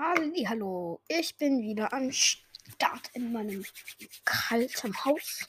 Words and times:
Hallo, 0.00 1.00
ich 1.08 1.36
bin 1.38 1.60
wieder 1.60 1.92
am 1.92 2.12
Start 2.12 3.10
in 3.14 3.32
meinem 3.32 3.64
kalten 4.24 4.94
Haus. 5.04 5.44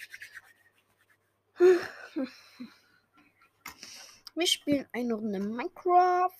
Wir 4.33 4.47
spielen 4.47 4.87
eine 4.91 5.13
Runde 5.13 5.39
Minecraft 5.39 6.31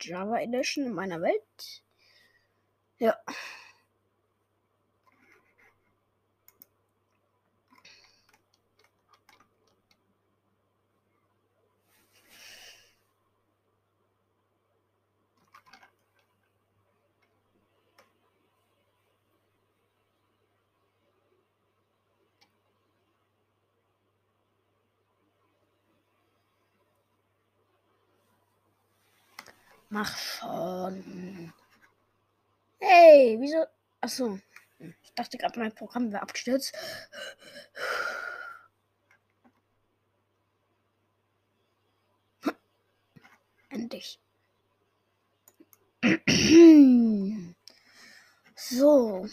Java 0.00 0.38
Edition 0.38 0.86
in 0.86 0.94
meiner 0.94 1.20
Welt. 1.20 1.82
Ja. 3.00 3.14
Mach 29.98 30.16
schon. 30.16 31.52
Hey, 32.78 33.36
wieso? 33.40 33.66
Achso. 34.00 34.38
Ich 34.78 35.12
dachte 35.16 35.36
gerade, 35.36 35.58
mein 35.58 35.74
Programm 35.74 36.12
wäre 36.12 36.22
abgestürzt. 36.22 36.72
Endlich. 43.70 44.20
So. 48.54 49.26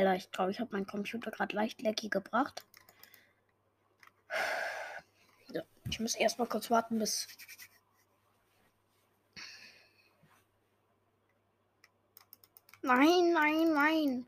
Alter, 0.00 0.16
ich 0.16 0.30
glaube, 0.32 0.50
ich 0.50 0.60
habe 0.60 0.72
meinen 0.72 0.86
Computer 0.86 1.30
gerade 1.30 1.54
leicht 1.54 1.82
lecky 1.82 2.08
gebracht. 2.08 2.64
So, 5.52 5.60
ich 5.88 6.00
muss 6.00 6.14
erstmal 6.14 6.48
kurz 6.48 6.70
warten, 6.70 6.98
bis. 6.98 7.26
Nein, 12.82 13.32
nein, 13.32 13.74
nein. 13.74 14.26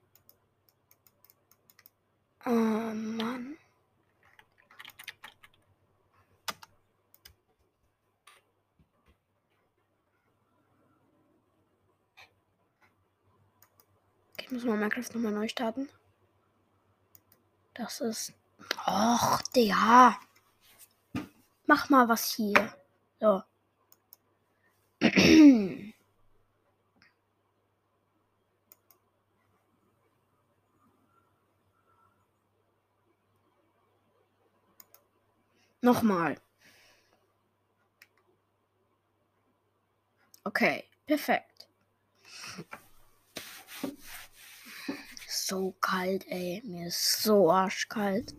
Oh 2.45 2.51
Mann. 2.51 3.57
Muss 14.53 14.64
mal 14.64 14.77
Minecraft 14.77 15.14
nochmal 15.14 15.33
neu 15.33 15.48
starten. 15.48 15.89
Das 17.75 18.00
ist. 18.00 18.34
Och, 18.86 19.42
der. 19.56 20.17
Mach 21.67 21.89
mal 21.89 22.08
was 22.08 22.34
hier. 22.34 22.75
So. 23.19 23.42
Nochmal. 35.80 36.36
Okay, 40.45 40.85
perfekt. 41.07 41.67
So 45.45 45.75
kalt, 45.80 46.25
ey. 46.29 46.63
Mir 46.64 46.86
ist 46.86 47.25
so 47.25 47.51
arschkalt. 47.51 48.33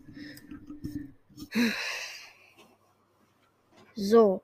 So. 3.94 4.42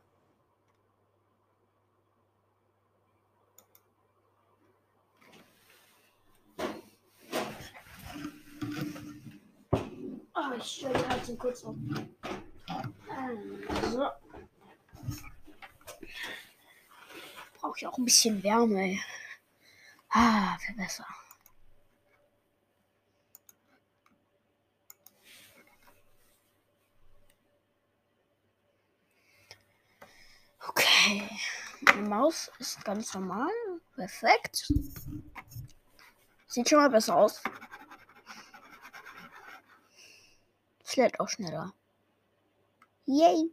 Oh, 10.35 10.53
ich 10.59 10.65
stelle 10.65 10.99
die 10.99 11.09
Heizung 11.09 11.39
kurz 11.39 11.65
auf. 11.65 11.77
So. 13.91 14.11
Brauche 17.55 17.79
ich 17.79 17.87
auch 17.87 17.97
ein 17.97 18.05
bisschen 18.05 18.43
Wärme. 18.43 18.99
Ah, 20.11 20.59
viel 20.59 20.77
besser. 20.77 21.07
Okay. 30.69 31.29
Maus 32.31 32.49
ist 32.61 32.85
ganz 32.85 33.13
normal. 33.13 33.51
Perfekt. 33.97 34.73
Sieht 36.47 36.69
schon 36.69 36.79
mal 36.79 36.89
besser 36.89 37.17
aus. 37.17 37.43
Lädt 40.95 41.19
auch 41.19 41.29
schneller. 41.29 41.75
Yay. 43.07 43.53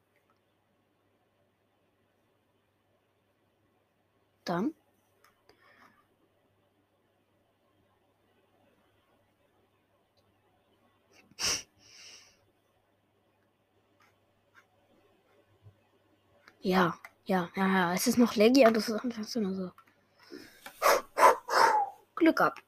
Dann. 4.46 4.76
Ja, 16.62 17.00
ja, 17.28 17.50
ja, 17.56 17.68
ja. 17.68 17.94
Es 17.94 18.08
ist 18.08 18.18
noch 18.18 18.36
laggy 18.36 18.66
und 18.66 18.76
das 18.76 18.90
ist 18.90 19.04
einfach 19.04 19.24
so. 19.24 19.72
Glück 22.16 22.38
gehabt. 22.38 22.64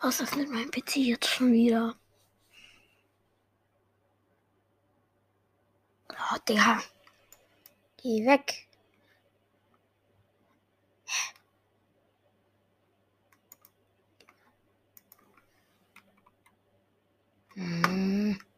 Was 0.00 0.20
öffnet 0.22 0.48
mein 0.50 0.70
PC 0.70 0.96
jetzt 0.96 1.26
schon 1.28 1.52
wieder? 1.52 1.94
Oh, 6.08 6.38
Digga. 6.48 6.80
Geh 7.98 8.24
weg. 8.26 8.69
Hm. 17.60 18.49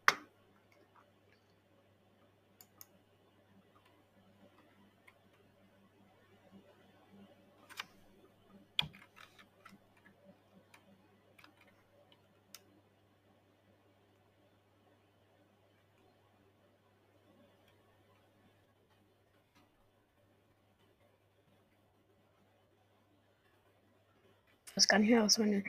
Weiß 24.82 24.88
gar 24.88 24.98
nicht 24.98 25.10
mehr, 25.10 25.22
was 25.22 25.38
meine 25.38 25.62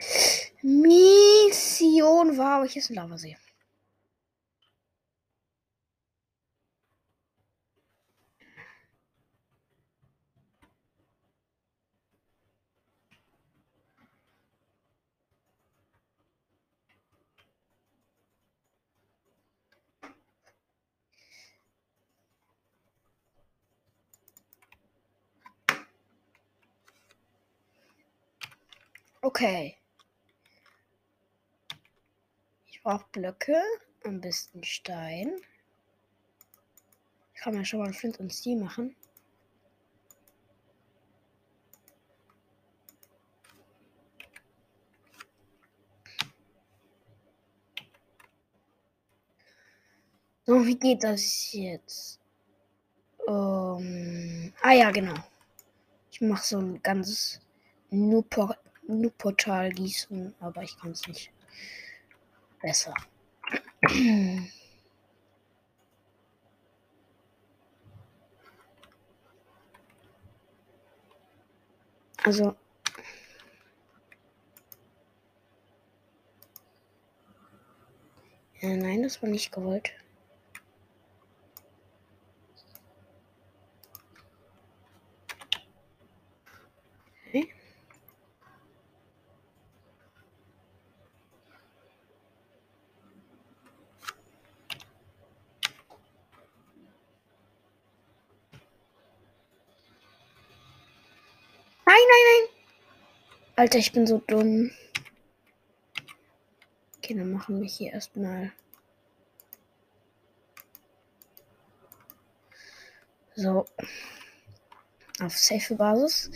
Mission 0.62 2.36
war, 2.36 2.56
aber 2.56 2.66
hier 2.66 2.82
ist 2.82 2.90
ein 2.90 2.94
Lavasee. 2.94 3.36
Okay. 29.36 29.76
Ich 32.66 32.80
brauche 32.84 33.04
Blöcke, 33.10 33.60
am 34.04 34.20
besten 34.20 34.62
Stein. 34.62 35.32
Ich 37.34 37.40
kann 37.40 37.56
mir 37.56 37.64
schon 37.64 37.80
mal 37.80 37.92
Flint 37.92 38.20
und 38.20 38.32
Steel 38.32 38.60
machen. 38.60 38.94
So, 50.46 50.64
wie 50.64 50.78
geht 50.78 51.02
das 51.02 51.52
jetzt? 51.52 52.20
Um, 53.26 54.52
ah 54.62 54.72
ja, 54.74 54.92
genau. 54.92 55.16
Ich 56.12 56.20
mache 56.20 56.44
so 56.44 56.58
ein 56.58 56.80
ganzes 56.80 57.40
Nu-Portal 58.86 59.70
gießen, 59.72 60.34
aber 60.40 60.62
ich 60.62 60.76
kann 60.78 60.92
es 60.92 61.06
nicht 61.08 61.30
besser. 62.60 62.94
Also. 72.24 72.56
Ja, 78.60 78.76
nein, 78.76 79.02
das 79.02 79.22
war 79.22 79.28
nicht 79.28 79.52
gewollt. 79.52 79.92
Alter, 103.56 103.78
ich 103.78 103.92
bin 103.92 104.06
so 104.06 104.18
dumm. 104.26 104.72
Okay, 106.98 107.14
dann 107.14 107.30
machen 107.30 107.60
wir 107.60 107.68
hier 107.68 107.92
erstmal. 107.92 108.52
So. 113.36 113.64
Auf 115.20 115.38
safe 115.38 115.76
Basis. 115.76 116.30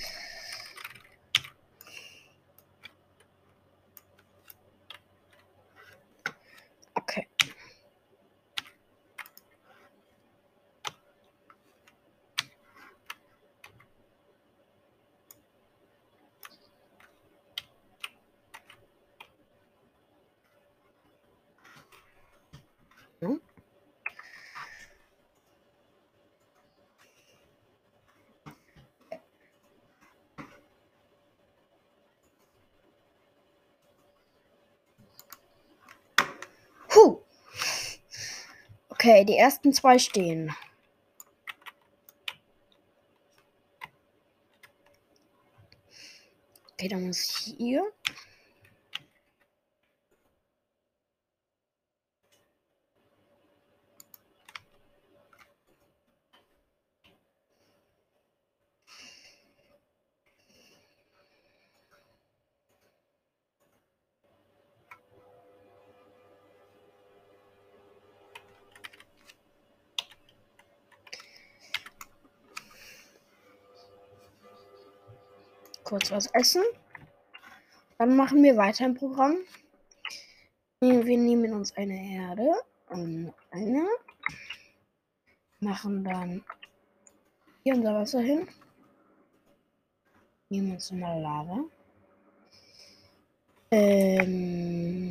Okay, 39.09 39.25
die 39.25 39.39
ersten 39.39 39.73
zwei 39.73 39.99
stehen. 39.99 40.55
Okay, 46.73 46.89
dann 46.89 47.07
muss 47.07 47.47
ich 47.47 47.57
hier. 47.57 47.91
Kurz 75.89 76.11
was 76.11 76.27
essen. 76.35 76.63
Dann 77.97 78.15
machen 78.15 78.43
wir 78.43 78.57
weiter 78.57 78.85
im 78.85 78.95
Programm. 78.95 79.39
Wir 80.81 81.19
nehmen 81.19 81.55
uns 81.55 81.75
eine 81.77 81.99
Erde 82.15 82.53
und 82.91 83.33
eine. 83.51 83.87
Machen 85.61 86.05
dann 86.05 86.45
hier 87.65 87.75
unser 87.75 87.95
Wasser 87.95 88.21
hin. 88.21 88.47
Nehmen 90.51 90.73
uns 90.73 90.93
mal 90.93 91.21
Lava. 91.21 91.65
Ähm. 93.71 95.08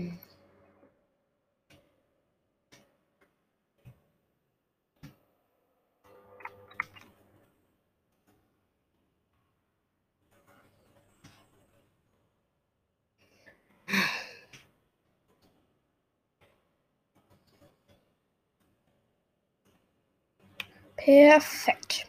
Perfekt. 21.08 22.08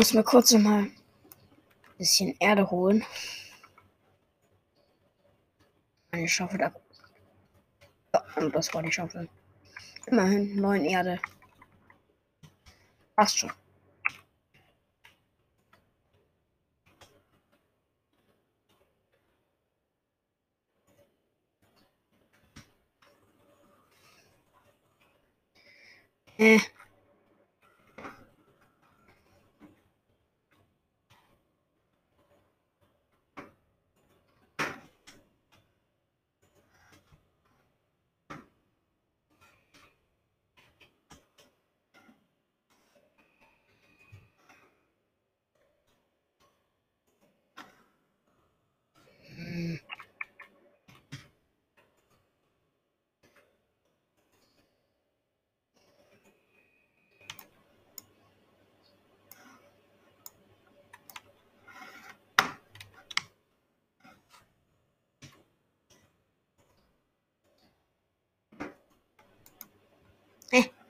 Muss 0.00 0.14
mir 0.14 0.24
kurz 0.24 0.50
noch 0.52 0.60
mal 0.60 0.84
ein 0.84 0.96
bisschen 1.98 2.34
Erde 2.38 2.70
holen. 2.70 3.04
Eine 6.10 6.26
Schaufel 6.26 6.62
ab. 6.62 6.80
Ja, 8.14 8.24
und 8.36 8.54
das 8.54 8.72
war 8.72 8.82
die 8.82 8.90
Schaufel. 8.90 9.28
Immerhin 10.06 10.56
neun 10.56 10.86
Erde. 10.86 11.20
Passt 13.14 13.40
schon. 13.40 13.52
Äh. 26.38 26.58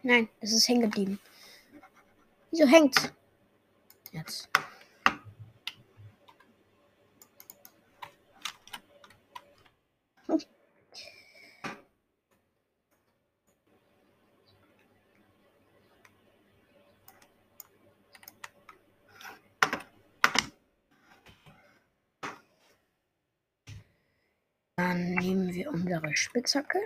Nein, 0.02 0.28
es 0.40 0.52
ist 0.52 0.66
hängen 0.66 0.83
geblieben. 0.83 1.21
Wieso 2.50 2.66
hängt's? 2.66 3.12
Jetzt. 4.12 4.49
Dann 24.76 25.14
nehmen 25.16 25.52
wir 25.52 25.71
unsere 25.71 26.16
Spitzhacke. 26.16 26.78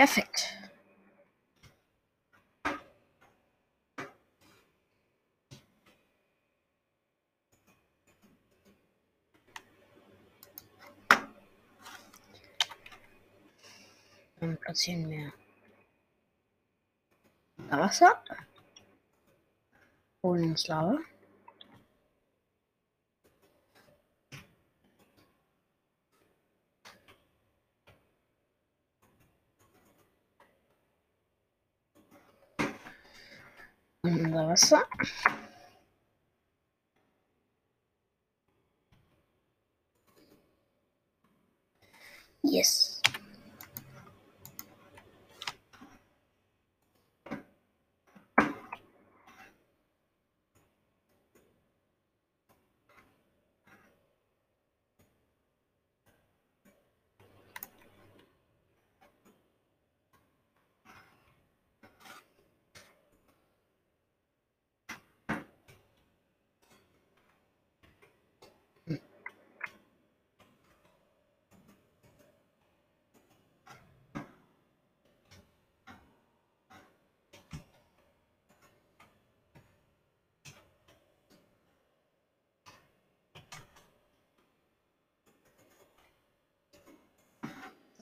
Perfekt. 0.00 0.56
Dann 14.36 14.56
platzieren 14.56 15.10
wir 15.10 15.32
Wasser. 17.68 18.24
Uns 20.22 20.66
Lava. 20.66 20.98
Unser 34.30 34.46
Wasser. 34.46 34.84
Yes. 42.42 42.99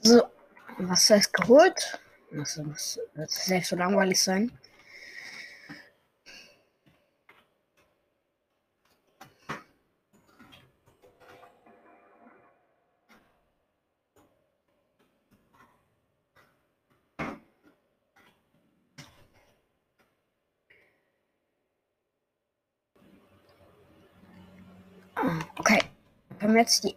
So, 0.02 0.22
Wasser 0.78 1.16
ist 1.16 1.32
geholt. 1.32 2.00
Das 2.32 2.56
muss- 2.56 2.98
wird 3.14 3.30
selbst 3.30 3.70
so 3.70 3.76
langweilig 3.76 4.20
sein. 4.22 4.50
Okay. 25.58 25.80
Können 26.38 26.54
wir 26.54 26.60
jetzt 26.60 26.84
die 26.84 26.96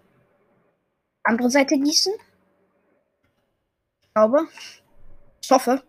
andere 1.23 1.49
Seite 1.49 1.77
gießen? 1.77 2.13
Glaube. 4.13 4.47
Ich 5.41 5.51
hoffe. 5.51 5.83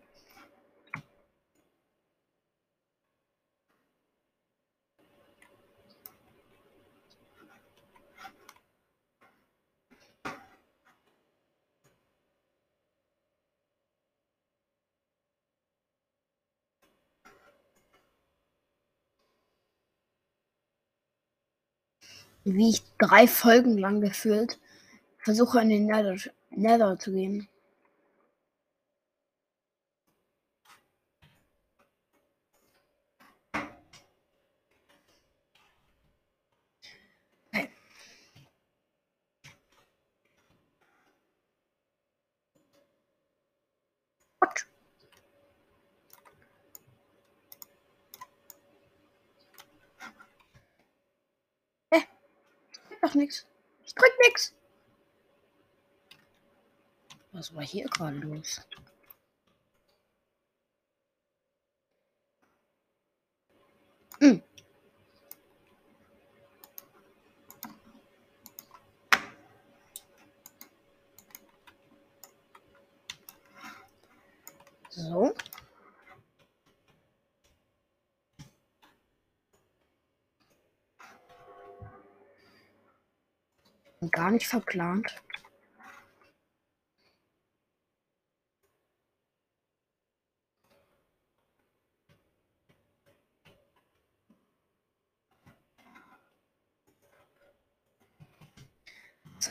Wie 22.45 22.69
ich 22.69 22.83
drei 22.97 23.27
Folgen 23.27 23.77
lang 23.77 24.01
gefühlt 24.01 24.59
versuche 25.19 25.61
in 25.61 25.69
den 25.69 25.85
Nether, 25.87 26.17
Nether 26.51 26.99
zu 26.99 27.11
gehen. 27.13 27.47
Okay. 37.53 37.69
What? 44.41 44.67
Hä? 51.91 52.03
Ich 52.71 52.79
krieg 52.89 53.01
doch 53.01 53.15
nix. 53.15 53.45
Ich 53.85 53.95
krieg 53.95 54.11
nix. 54.27 54.53
Was 57.31 57.53
war 57.55 57.62
hier 57.73 57.85
gerade 57.85 58.17
los? 58.17 58.61
Hm. 64.21 64.41
So. 74.89 75.33
Gar 84.11 84.31
nicht 84.31 84.47
verplant. 84.47 85.15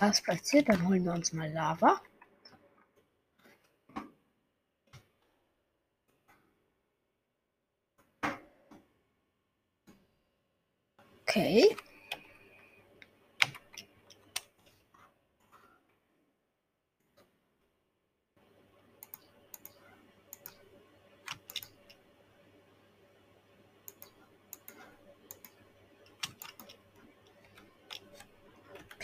Heißt 0.03 0.25
platziert, 0.25 0.69
dann 0.69 0.89
holen 0.89 1.05
wir 1.05 1.13
uns 1.13 1.33
mal 1.33 1.49
Lava. 1.53 2.01
Okay. 11.21 11.77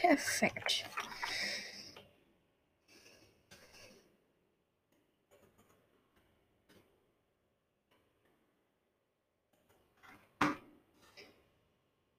Perfekt. 0.09 0.87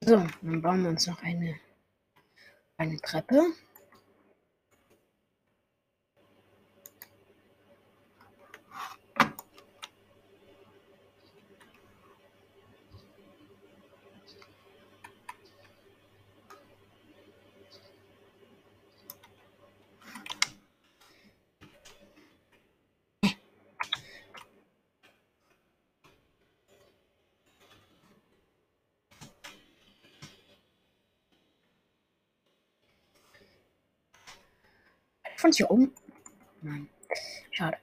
So, 0.01 0.27
dann 0.43 0.61
bauen 0.61 0.83
wir 0.83 0.89
uns 0.91 1.07
noch 1.07 1.19
eine, 1.23 1.59
eine 2.77 3.01
Treppe. 3.01 3.53
Von 35.49 35.55
hier 35.55 35.71
oben? 35.71 35.95
Nein. 36.61 36.87
Schade. 37.49 37.77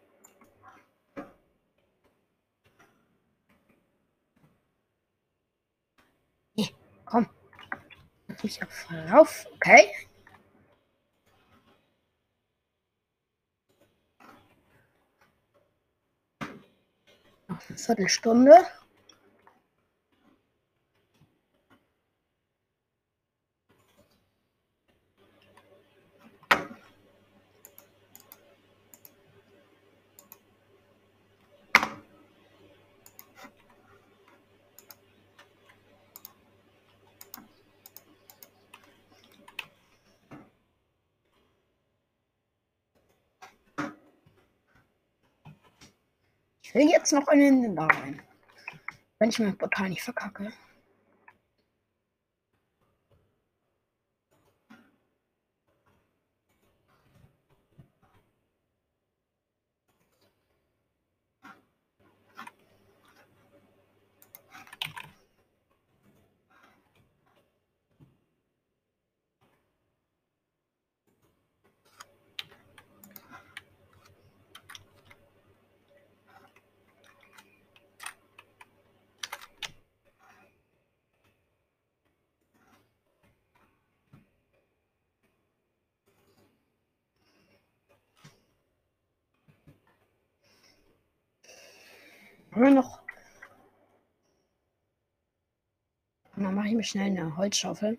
Nee, 6.55 6.73
komm. 7.05 7.29
Ich 8.45 8.63
auf. 8.63 9.47
Okay. 9.57 9.91
Noch 17.49 17.69
eine 17.69 17.79
Viertelstunde. 17.79 18.65
Will 46.76 46.90
jetzt 46.90 47.12
noch 47.12 47.26
in 47.28 47.62
den 47.62 47.76
da 47.76 47.87
rein. 47.87 48.21
Wenn 49.18 49.30
ich 49.30 49.38
mein 49.38 49.56
Portal 49.56 49.88
nicht 49.88 50.02
verkacke. 50.02 50.52
Nur 92.56 92.71
noch. 92.71 93.02
Dann 96.36 96.54
mache 96.54 96.69
ich 96.69 96.75
mir 96.75 96.82
schnell 96.82 97.10
eine 97.10 97.36
Holzschaufel. 97.36 97.99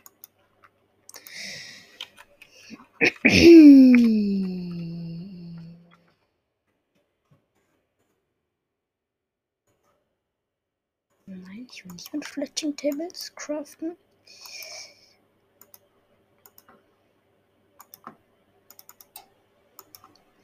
Nein, 11.28 11.68
ich 11.72 11.86
will 11.86 11.94
nicht 11.94 12.12
mit 12.12 12.26
Fletching 12.26 12.76
Tables 12.76 13.36
craften. 13.36 13.96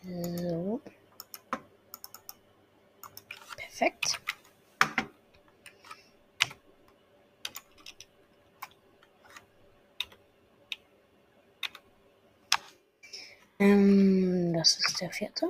So. 0.04 0.82
Perfekt. 3.76 4.20
Ähm, 13.58 14.54
das 14.54 14.78
ist 14.78 15.02
der 15.02 15.10
vierte. 15.10 15.48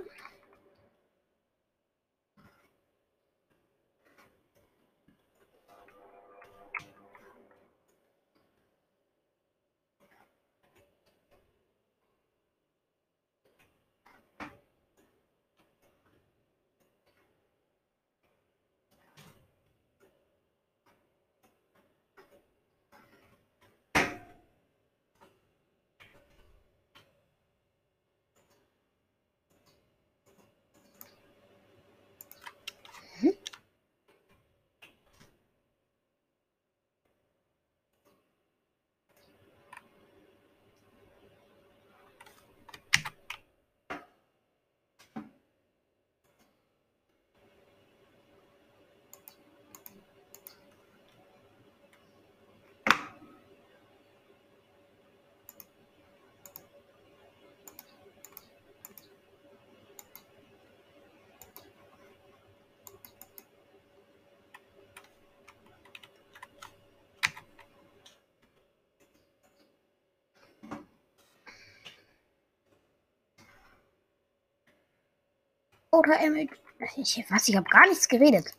Oder 75.93 76.19
Emil. 76.21 76.49
Ich, 76.95 77.23
was? 77.29 77.47
Ich 77.47 77.55
habe 77.55 77.69
gar 77.69 77.87
nichts 77.87 78.07
geredet. 78.07 78.51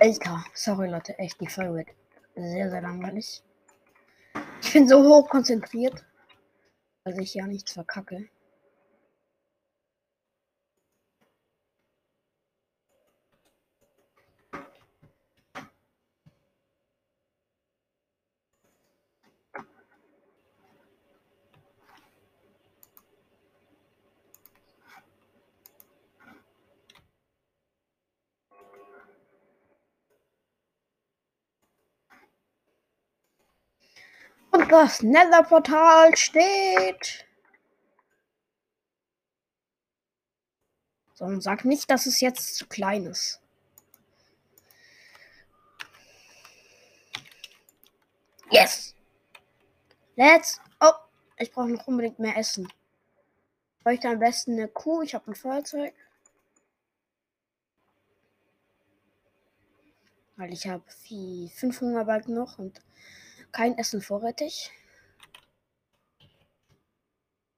Alter, 0.00 0.42
sorry 0.54 0.88
Leute, 0.88 1.18
echt, 1.18 1.38
die 1.38 1.48
Folge 1.48 1.74
wird 1.74 1.88
sehr, 2.34 2.70
sehr 2.70 2.80
langweilig. 2.80 3.42
Ich 4.62 4.72
bin 4.72 4.88
so 4.88 5.04
hoch 5.04 5.28
konzentriert, 5.28 6.06
dass 7.04 7.18
ich 7.18 7.34
ja 7.34 7.46
nichts 7.46 7.72
verkacke. 7.72 8.30
Und 34.55 34.55
das 34.68 35.02
Nether-Portal 35.02 36.16
steht. 36.16 37.26
So, 41.14 41.24
und 41.24 41.40
sag 41.40 41.64
nicht, 41.64 41.90
dass 41.90 42.06
es 42.06 42.20
jetzt 42.20 42.56
zu 42.56 42.66
klein 42.66 43.06
ist. 43.06 43.40
Yes! 48.50 48.94
Let's. 50.14 50.60
Oh, 50.80 50.92
ich 51.38 51.52
brauche 51.52 51.68
noch 51.68 51.86
unbedingt 51.86 52.18
mehr 52.18 52.36
Essen. 52.36 52.68
Ich 53.78 53.84
bräuchte 53.84 54.08
am 54.08 54.18
besten 54.18 54.52
eine 54.52 54.68
Kuh. 54.68 55.02
Ich 55.02 55.14
habe 55.14 55.30
ein 55.30 55.34
Feuerzeug. 55.34 55.94
Weil 60.36 60.52
ich 60.52 60.66
habe 60.66 60.84
fünf 61.54 61.80
Hungerbalken 61.80 62.34
noch 62.34 62.58
und 62.58 62.80
kein 63.56 63.78
Essen 63.78 64.02
vorrätig. 64.02 64.70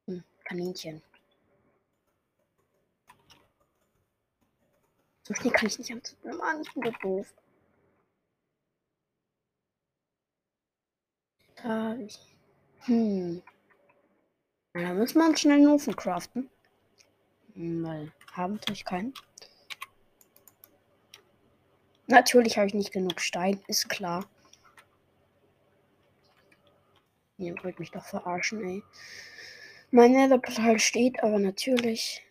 Hm, 0.07 0.23
Kaninchen. 0.45 1.03
So 5.25 5.35
schnell 5.35 5.53
kann 5.53 5.67
ich 5.67 5.77
nicht 5.81 5.93
anzünden. 5.93 6.37
Mann, 6.37 6.63
ich 6.63 6.73
bin 6.73 6.85
so 6.85 6.91
doof. 7.03 7.35
Da. 11.57 11.99
Hm. 12.83 13.43
Da 14.75 14.95
wir 14.95 15.01
uns 15.01 15.41
schnell 15.41 15.57
einen 15.57 15.67
Ofen 15.67 15.97
craften. 15.97 16.49
Hm, 17.55 17.85
weil 17.85 18.13
haben 18.35 18.55
natürlich 18.55 18.85
keinen. 18.85 19.15
Natürlich 22.07 22.57
habe 22.57 22.69
ich 22.69 22.75
nicht 22.75 22.93
genug 22.93 23.21
Stein, 23.21 23.61
ist 23.67 23.89
klar. 23.89 24.31
Ihr 27.39 27.55
wollt 27.63 27.79
mich 27.79 27.93
doch 27.93 28.05
verarschen, 28.05 28.63
ey. 28.65 28.83
Mein 29.93 30.13
Netherportal 30.13 30.79
steht 30.81 31.23
aber 31.23 31.39
natürlich. 31.39 32.28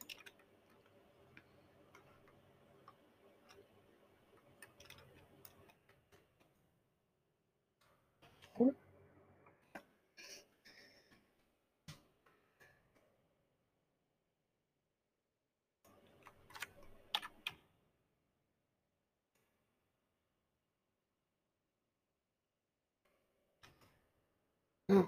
Okay. 24.89 25.05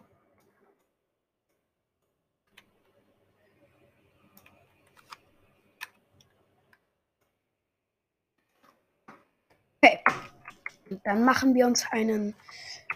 Dann 11.03 11.23
machen 11.23 11.53
wir 11.55 11.65
uns 11.65 11.85
einen 11.91 12.35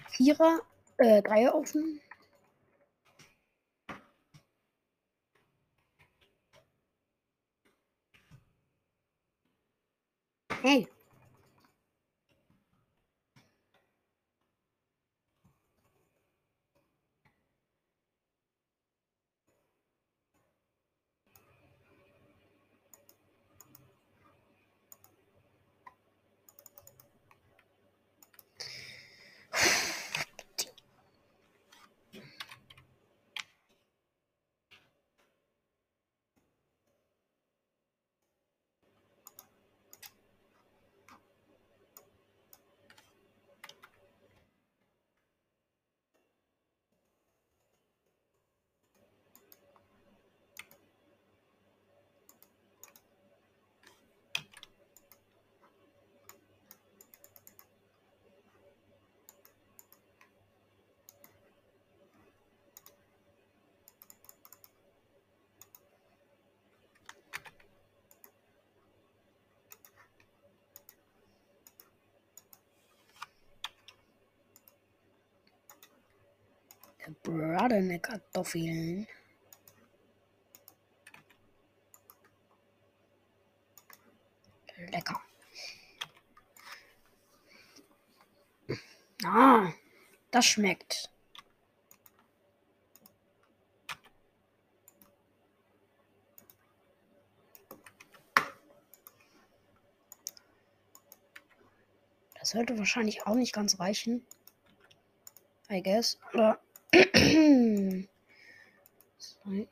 Vierer, 0.09 0.59
äh, 0.97 1.21
Dreierofen. 1.21 2.01
Hey. 10.61 10.87
Gebratene 77.03 77.99
Kartoffeln. 77.99 79.07
Lecker. 84.91 85.21
Ah, 89.25 89.71
das 90.31 90.45
schmeckt. 90.45 91.09
Das 102.39 102.49
sollte 102.49 102.77
wahrscheinlich 102.77 103.25
auch 103.25 103.35
nicht 103.35 103.53
ganz 103.53 103.79
reichen. 103.79 104.25
I 105.69 105.81
guess. 105.81 106.19
Oder 106.33 106.59
Zwei. 109.17 109.67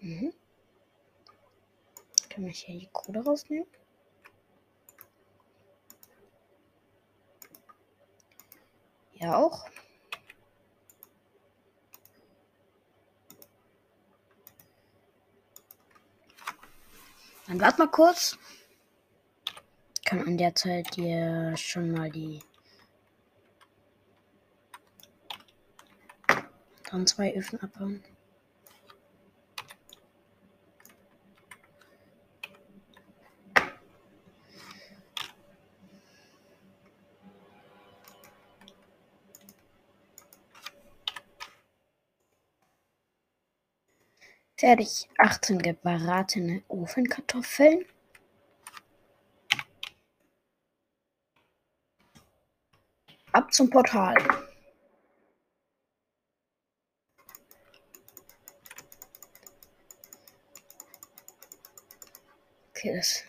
Mhm. 0.00 0.32
Kann 2.30 2.46
ich 2.46 2.60
hier 2.60 2.78
die 2.78 2.88
Kohle 2.92 3.24
rausnehmen? 3.24 3.66
Ja 9.14 9.36
auch. 9.38 9.68
Dann 17.48 17.60
warte 17.60 17.78
mal 17.78 17.90
kurz 17.90 18.38
kann 20.08 20.26
an 20.26 20.38
der 20.38 20.54
Zeit 20.54 20.96
dir 20.96 21.54
schon 21.58 21.92
mal 21.92 22.10
die 22.10 22.40
dann 26.90 27.06
zwei 27.06 27.34
Öfen 27.34 27.60
abbauen. 27.60 28.02
Fertig. 44.56 45.06
18 45.18 45.58
gebratene 45.58 46.62
Ofenkartoffeln. 46.68 47.84
Ab 53.32 53.47
zum 53.58 53.70
Portal. 53.70 54.14
Okay, 62.70 62.94
das 62.94 63.24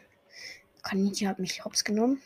Kaninchen 0.84 1.28
hat 1.28 1.40
mich 1.40 1.66
hops 1.66 1.84
genommen. 1.84 2.22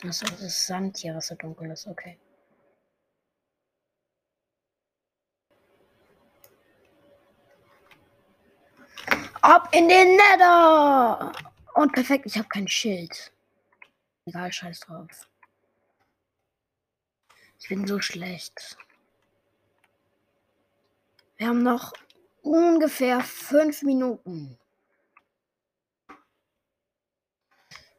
Das 0.00 0.22
ist 0.22 0.66
Sand 0.66 0.96
hier, 0.96 1.14
was 1.14 1.26
so 1.26 1.34
dunkel 1.34 1.70
ist. 1.70 1.86
Okay. 1.86 2.18
Ab 9.42 9.68
in 9.72 9.86
den 9.90 10.16
Nether! 10.16 11.30
Und 11.74 11.92
perfekt, 11.92 12.24
ich 12.24 12.38
habe 12.38 12.48
kein 12.48 12.68
Schild. 12.68 13.31
Egal, 14.24 14.52
scheiß 14.52 14.80
drauf. 14.80 15.28
Ich 17.58 17.68
bin 17.68 17.86
so 17.86 18.00
schlecht. 18.00 18.76
Wir 21.36 21.48
haben 21.48 21.62
noch 21.62 21.92
ungefähr 22.42 23.20
fünf 23.20 23.82
Minuten. 23.82 24.58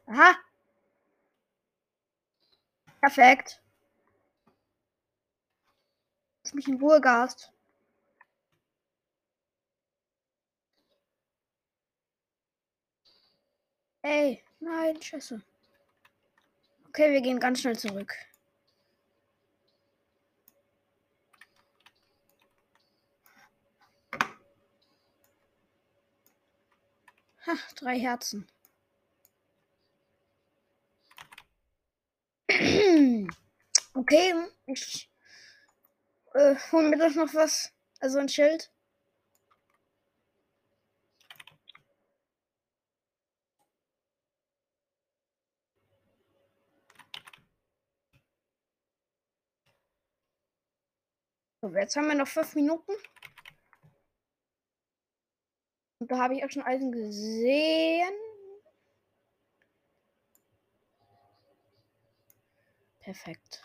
Aha. 0.06 0.36
Perfekt. 3.00 3.62
Lass 6.42 6.54
mich 6.54 6.68
in 6.68 6.80
Ruhe, 6.80 7.00
Gast. 7.00 7.52
Ey, 14.02 14.42
nein, 14.60 15.00
Scheiße. 15.00 15.42
Okay, 16.96 17.10
wir 17.10 17.22
gehen 17.22 17.40
ganz 17.40 17.60
schnell 17.60 17.76
zurück. 17.76 18.14
Ha, 27.46 27.56
drei 27.74 27.98
Herzen. 27.98 28.46
Okay, 33.96 34.34
ich 34.66 35.08
äh, 36.34 36.56
hol 36.72 36.88
mir 36.90 36.98
doch 36.98 37.14
noch 37.14 37.32
was. 37.34 37.72
Also 38.00 38.18
ein 38.18 38.28
Schild. 38.28 38.73
Jetzt 51.72 51.96
haben 51.96 52.08
wir 52.08 52.14
noch 52.14 52.28
fünf 52.28 52.54
Minuten. 52.54 52.92
Und 55.98 56.10
da 56.10 56.18
habe 56.18 56.34
ich 56.34 56.44
auch 56.44 56.50
schon 56.50 56.62
Eisen 56.62 56.92
gesehen. 56.92 58.12
Perfekt. 62.98 63.62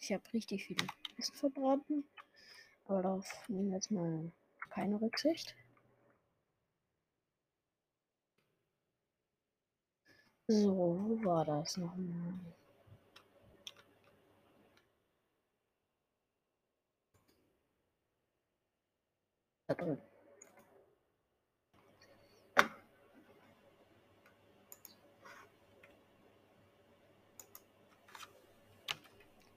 Ich 0.00 0.12
habe 0.12 0.22
richtig 0.32 0.66
viel 0.66 0.76
Essen 1.16 1.34
verbraten. 1.34 2.04
Aber 2.84 3.02
darauf 3.02 3.48
nehmen 3.48 3.68
wir 3.68 3.76
jetzt 3.76 3.90
mal 3.90 4.32
keine 4.70 5.00
Rücksicht. 5.00 5.56
So, 10.46 10.76
wo 10.76 11.24
war 11.24 11.44
das 11.44 11.76
nochmal? 11.78 12.34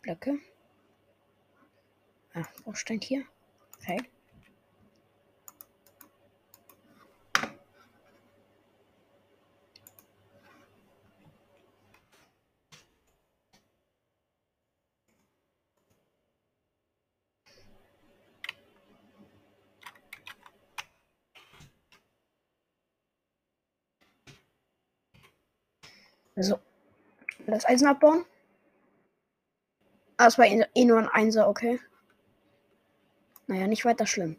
Blöcke. 0.02 0.40
Ah, 2.34 2.46
steht 2.74 3.04
hier? 3.04 3.26
Okay. 3.82 3.98
So. 26.40 26.60
Das 27.48 27.66
Eisen 27.66 27.88
abbauen. 27.88 28.26
Ah, 30.18 30.28
es 30.28 30.38
war 30.38 30.46
eh, 30.46 30.66
eh 30.76 30.86
nur 30.86 31.00
ein 31.00 31.08
Einser, 31.10 31.48
okay. 31.50 31.80
Naja, 33.48 33.68
nicht 33.68 33.86
weiter 33.86 34.06
schlimm. 34.06 34.38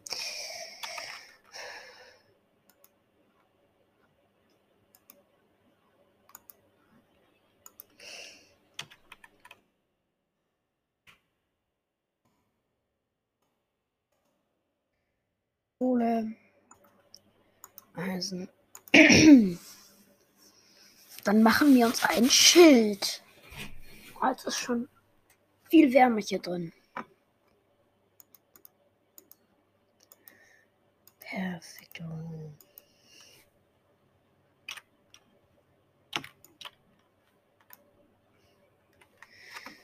Kohle. 15.79 16.35
Eisen. 17.95 18.49
Dann 21.29 21.43
machen 21.43 21.75
wir 21.75 21.85
uns 21.85 22.03
ein 22.05 22.27
Schild. 22.27 23.21
Oh, 24.19 24.25
es 24.35 24.45
ist 24.45 24.57
schon 24.57 24.89
viel 25.69 25.93
wärmer 25.93 26.21
hier 26.21 26.39
drin. 26.39 26.73
Perfekt. 31.19 32.01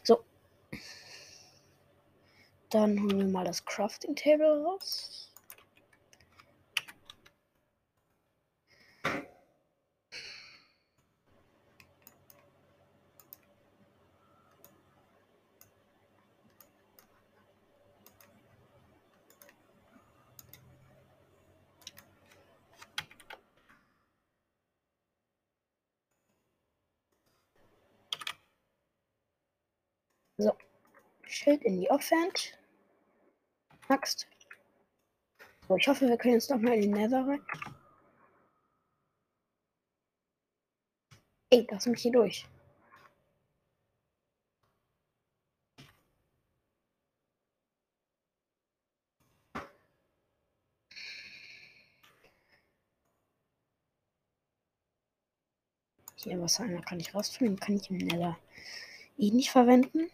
So. 0.01 0.25
Dann 2.71 2.99
holen 3.03 3.19
wir 3.19 3.27
mal 3.27 3.45
das 3.45 3.63
Crafting 3.63 4.15
Table 4.15 4.63
raus. 4.63 5.25
So. 30.38 30.51
Schild 31.55 31.63
in 31.63 31.79
die 31.79 31.89
Offhand. 31.89 32.57
Axt. 33.87 34.27
So, 35.67 35.77
ich 35.77 35.87
hoffe, 35.87 36.07
wir 36.07 36.17
können 36.17 36.33
jetzt 36.33 36.49
noch 36.49 36.59
mal 36.59 36.73
in 36.73 36.81
den 36.81 36.91
Nether 36.91 37.25
rein. 37.25 37.41
Ey, 41.49 41.65
lass 41.69 41.85
mich 41.85 42.01
hier 42.01 42.11
durch. 42.11 42.45
Hier 56.17 56.41
was 56.41 56.57
kann 56.57 56.99
ich 56.99 57.13
rausfinden, 57.13 57.59
kann 57.59 57.75
ich 57.75 57.89
im 57.89 57.97
Nether 57.97 58.37
eh 59.17 59.29
nicht 59.31 59.51
verwenden. 59.51 60.09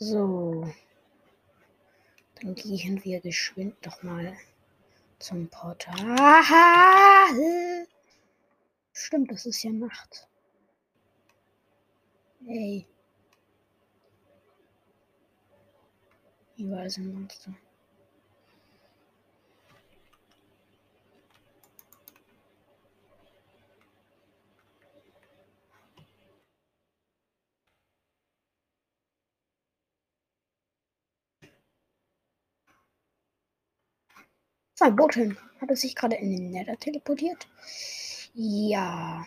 So. 0.00 0.72
Dann 2.36 2.54
gehen 2.54 3.02
wir 3.04 3.20
geschwind 3.20 3.74
doch 3.82 4.00
mal 4.04 4.36
zum 5.18 5.48
Portal. 5.48 6.16
Stimmt, 8.92 9.32
das 9.32 9.44
ist 9.46 9.64
ja 9.64 9.72
Nacht. 9.72 10.28
Ey. 12.46 12.86
Überall 16.56 16.90
sind 16.90 17.12
Monster. 17.12 17.56
Zwei 34.78 34.92
Boten. 34.92 35.36
Hat 35.60 35.70
er 35.70 35.74
sich 35.74 35.96
gerade 35.96 36.14
in 36.14 36.30
den 36.30 36.50
Nether 36.52 36.78
teleportiert? 36.78 37.48
Ja. 38.32 39.26